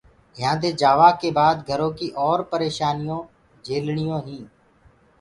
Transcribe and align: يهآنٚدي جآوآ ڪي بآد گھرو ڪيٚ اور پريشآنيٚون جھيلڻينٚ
يهآنٚدي 0.39 0.69
جآوآ 0.81 1.09
ڪي 1.19 1.29
بآد 1.37 1.57
گھرو 1.69 1.89
ڪيٚ 1.97 2.15
اور 2.23 2.39
پريشآنيٚون 2.51 3.21
جھيلڻينٚ 3.65 4.37